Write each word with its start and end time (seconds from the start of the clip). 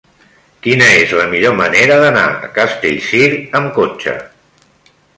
Quina 0.67 0.87
és 1.01 1.13
la 1.19 1.27
millor 1.33 1.53
manera 1.59 1.99
d'anar 2.05 2.25
a 2.39 2.51
Castellcir 2.57 3.31
amb 3.61 3.73
cotxe? 3.81 4.21